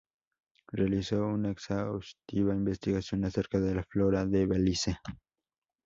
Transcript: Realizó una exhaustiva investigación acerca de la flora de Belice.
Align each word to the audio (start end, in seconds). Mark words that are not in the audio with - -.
Realizó 0.71 1.27
una 1.27 1.51
exhaustiva 1.51 2.55
investigación 2.55 3.23
acerca 3.23 3.59
de 3.59 3.75
la 3.75 3.83
flora 3.83 4.25
de 4.25 4.47
Belice. 4.47 4.97